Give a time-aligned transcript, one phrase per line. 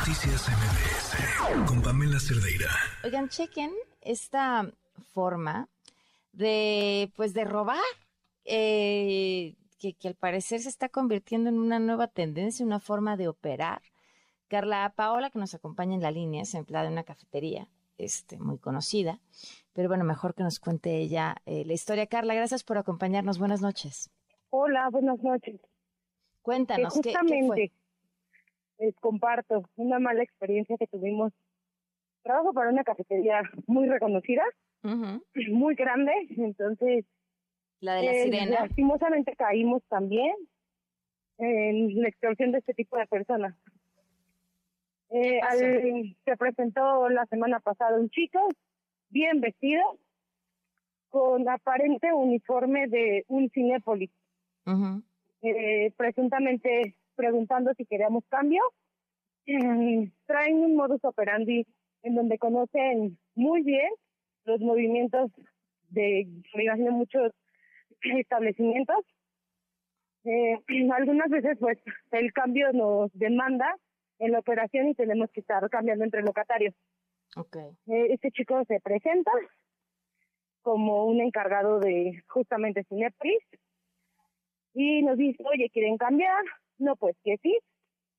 [0.00, 2.70] Noticias MBS con Pamela Cerdeira.
[3.04, 4.72] Oigan, chequen esta
[5.12, 5.68] forma
[6.32, 7.76] de, pues, de robar,
[8.46, 13.28] eh, que, que al parecer se está convirtiendo en una nueva tendencia, una forma de
[13.28, 13.82] operar.
[14.48, 18.56] Carla Paola, que nos acompaña en la línea, es empleada en una cafetería este, muy
[18.56, 19.20] conocida.
[19.74, 22.06] Pero bueno, mejor que nos cuente ella eh, la historia.
[22.06, 23.38] Carla, gracias por acompañarnos.
[23.38, 24.10] Buenas noches.
[24.48, 25.60] Hola, buenas noches.
[26.40, 27.79] Cuéntanos, Que ¿qué, qué justamente fue?
[28.80, 31.32] Les comparto una mala experiencia que tuvimos.
[32.22, 34.42] Trabajo para una cafetería muy reconocida,
[34.82, 37.04] muy grande, entonces
[37.80, 38.60] La de la eh, sirena.
[38.62, 40.34] lastimosamente caímos también
[41.38, 43.54] en la extorsión de este tipo de personas.
[45.10, 48.48] Eh, al- se presentó la semana pasada un chico
[49.08, 49.82] bien vestido
[51.08, 54.10] con aparente uniforme de un Cinépolis.
[55.42, 58.62] Eh, presuntamente preguntando si queríamos cambio.
[59.46, 61.66] Eh, traen un modus operandi
[62.02, 63.90] en donde conocen muy bien
[64.44, 65.30] los movimientos
[65.90, 67.32] de, me imagino, muchos
[68.00, 69.04] establecimientos.
[70.24, 70.56] Eh,
[70.96, 71.78] algunas veces, pues,
[72.12, 73.76] el cambio nos demanda
[74.18, 76.74] en la operación y tenemos que estar cambiando entre locatarios.
[77.36, 77.56] Ok.
[77.56, 79.30] Eh, este chico se presenta
[80.62, 83.42] como un encargado de justamente Cinepolis
[84.74, 86.44] y nos dice, oye, ¿quieren cambiar?
[86.80, 87.58] No, pues que sí.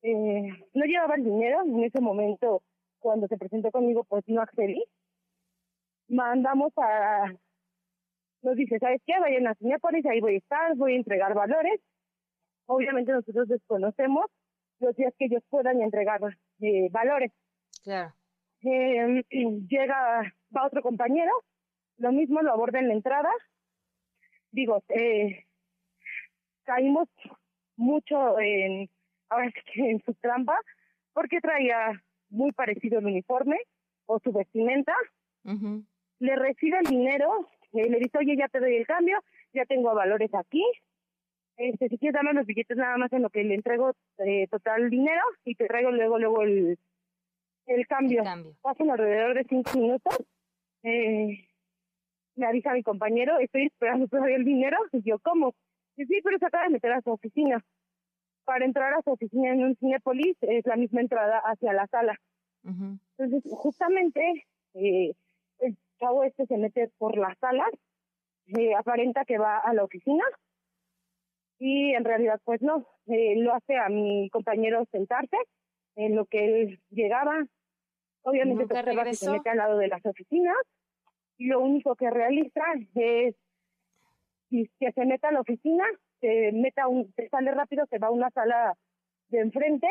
[0.04, 2.64] Eh, no llevaba el dinero, en ese momento
[3.00, 4.84] cuando se presentó conmigo pues no accedí.
[6.08, 7.34] Mandamos a,
[8.44, 9.14] nos dice, ¿sabes qué?
[9.20, 11.82] Vayan a Cinepolis, ahí voy a estar, voy a entregar valores.
[12.67, 14.26] Obviamente nosotros desconocemos
[14.80, 16.20] los días que ellos puedan entregar
[16.62, 17.32] eh, valores
[17.84, 18.14] Claro.
[18.64, 19.23] eh,
[19.67, 21.32] llega, va otro compañero,
[21.98, 23.30] lo mismo lo aborda en la entrada.
[24.52, 25.45] Digo, eh,
[26.64, 27.08] caímos
[27.81, 28.89] mucho en,
[29.29, 30.57] ahora sí que en su trampa,
[31.13, 33.57] porque traía muy parecido el uniforme
[34.05, 34.93] o su vestimenta.
[36.19, 39.20] Le recibe el dinero, eh, le dice, oye, ya te doy el cambio,
[39.53, 40.64] ya tengo valores aquí.
[41.58, 44.89] Este, si quieres dame los billetes nada más en lo que le entrego eh, total
[44.89, 46.80] dinero y te traigo luego luego el,
[47.67, 48.55] el cambio El cambio.
[48.61, 50.17] pasan alrededor de cinco minutos.
[50.83, 51.45] Eh,
[52.36, 54.77] me avisa mi compañero, estoy esperando todavía el dinero.
[54.91, 55.53] Y yo, ¿cómo?
[55.95, 57.63] Dice, sí, pero se acaba de meter a su oficina.
[58.45, 62.19] Para entrar a su oficina en un Cinepolis es la misma entrada hacia la sala.
[62.63, 65.13] Entonces, justamente, eh,
[65.59, 67.65] el chavo este se mete por la sala,
[68.47, 70.23] eh, aparenta que va a la oficina
[71.57, 75.37] y en realidad, pues no, eh, lo hace a mi compañero sentarse
[75.95, 77.45] en lo que él llegaba.
[78.23, 79.31] Obviamente, ¿Nunca se que se regresó?
[79.33, 80.58] mete al lado de las oficinas
[81.37, 82.63] y lo único que realiza
[82.95, 83.35] es
[84.52, 85.84] y que se meta a la oficina,
[86.20, 88.78] se meta un, se sale rápido, se va a una sala
[89.30, 89.88] de enfrente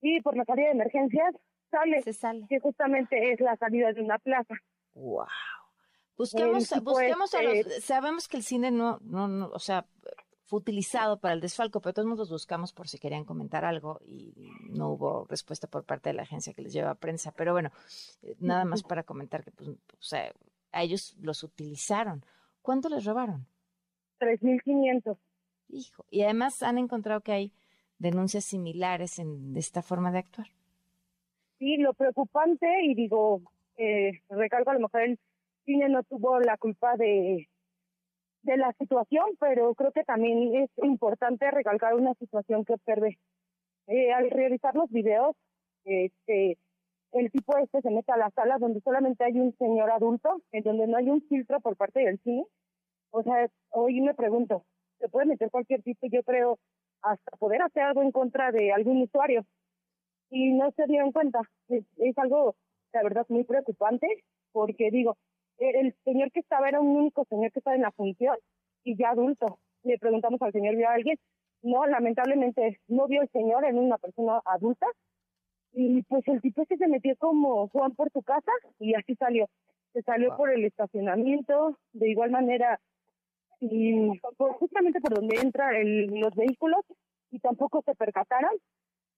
[0.00, 1.34] y por la salida de emergencias
[1.70, 2.46] sale Se sale.
[2.48, 4.54] que justamente es la salida de una plaza.
[4.94, 5.26] Wow.
[6.16, 9.86] Busquemos, tipo busquemos a los, este- sabemos que el cine no, no, no, o sea,
[10.44, 14.50] fue utilizado para el desfalco, pero todos los buscamos por si querían comentar algo y
[14.70, 17.32] no hubo respuesta por parte de la agencia que les lleva prensa.
[17.32, 17.70] Pero bueno,
[18.22, 20.32] eh, nada más para comentar que, pues, o sea,
[20.72, 22.24] a ellos los utilizaron.
[22.62, 23.46] ¿Cuánto les robaron?
[24.18, 25.16] 3.500.
[25.68, 26.04] Hijo.
[26.10, 27.52] Y además han encontrado que hay
[27.98, 30.48] denuncias similares en esta forma de actuar.
[31.58, 33.42] Sí, lo preocupante, y digo,
[33.76, 35.18] eh, recalco, a lo mejor el
[35.64, 37.48] cine no tuvo la culpa de,
[38.42, 43.18] de la situación, pero creo que también es importante recalcar una situación que observé.
[43.88, 45.34] Eh, al revisar los videos,
[45.84, 46.58] este,
[47.12, 50.62] el tipo este se mete a la sala donde solamente hay un señor adulto, en
[50.62, 52.44] donde no hay un filtro por parte del cine.
[53.10, 54.64] O sea, hoy me pregunto,
[54.98, 56.06] ¿se puede meter cualquier tipo?
[56.10, 56.58] Yo creo
[57.02, 59.44] hasta poder hacer algo en contra de algún usuario
[60.30, 61.40] y no se dieron cuenta.
[61.68, 62.56] Es, es algo,
[62.92, 64.06] la verdad, muy preocupante,
[64.52, 65.16] porque digo,
[65.58, 68.36] el señor que estaba era un único señor que estaba en la función
[68.84, 69.58] y ya adulto.
[69.84, 71.18] Le preguntamos al señor, ¿vio a alguien?
[71.62, 74.86] No, lamentablemente no vio el señor en una persona adulta.
[75.72, 79.48] Y pues el tipo ese se metió como Juan por su casa y así salió.
[79.92, 80.36] Se salió Wow.
[80.36, 82.80] por el estacionamiento, de igual manera,
[83.60, 85.74] y por- justamente por donde entran
[86.20, 86.80] los vehículos
[87.30, 88.50] y tampoco se percataron.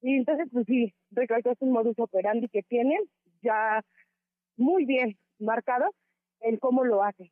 [0.02, 2.98] Y entonces, pues sí, recalco, es un modus operandi que tienen
[3.42, 3.84] ya
[4.56, 5.94] muy bien marcado
[6.40, 7.31] el cómo lo hacen.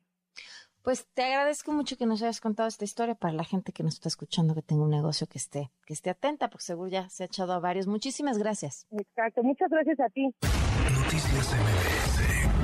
[0.83, 3.95] Pues te agradezco mucho que nos hayas contado esta historia para la gente que nos
[3.95, 7.23] está escuchando que tenga un negocio que esté, que esté atenta, porque seguro ya se
[7.23, 7.85] ha echado a varios.
[7.87, 8.87] Muchísimas gracias.
[8.91, 9.43] Exacto.
[9.43, 10.33] Muchas gracias a ti.
[10.41, 12.58] Noticias MBS